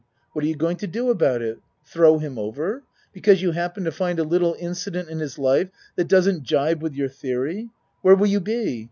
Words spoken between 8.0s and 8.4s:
Where will you